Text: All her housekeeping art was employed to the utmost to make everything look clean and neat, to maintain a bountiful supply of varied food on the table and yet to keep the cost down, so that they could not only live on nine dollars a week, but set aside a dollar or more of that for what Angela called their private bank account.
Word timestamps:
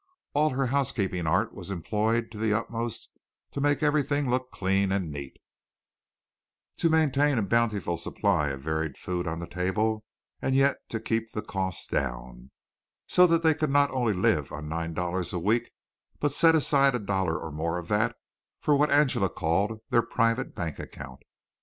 All 0.33 0.49
her 0.49 0.65
housekeeping 0.65 1.27
art 1.27 1.53
was 1.53 1.69
employed 1.69 2.31
to 2.31 2.39
the 2.39 2.53
utmost 2.53 3.09
to 3.51 3.61
make 3.61 3.83
everything 3.83 4.27
look 4.31 4.49
clean 4.49 4.91
and 4.91 5.11
neat, 5.11 5.37
to 6.77 6.89
maintain 6.89 7.37
a 7.37 7.43
bountiful 7.43 7.97
supply 7.97 8.49
of 8.49 8.63
varied 8.63 8.97
food 8.97 9.27
on 9.27 9.37
the 9.37 9.45
table 9.45 10.03
and 10.41 10.55
yet 10.55 10.77
to 10.89 10.99
keep 10.99 11.31
the 11.31 11.43
cost 11.43 11.91
down, 11.91 12.49
so 13.05 13.27
that 13.27 13.43
they 13.43 13.53
could 13.53 13.69
not 13.69 13.91
only 13.91 14.13
live 14.13 14.51
on 14.51 14.67
nine 14.67 14.95
dollars 14.95 15.33
a 15.33 15.39
week, 15.39 15.69
but 16.19 16.33
set 16.33 16.55
aside 16.55 16.95
a 16.95 16.99
dollar 16.99 17.37
or 17.37 17.51
more 17.51 17.77
of 17.77 17.87
that 17.89 18.15
for 18.59 18.75
what 18.75 18.89
Angela 18.89 19.29
called 19.29 19.81
their 19.91 20.01
private 20.01 20.55
bank 20.55 20.79
account. 20.79 21.21